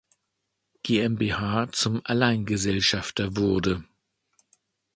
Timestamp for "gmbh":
0.81-1.73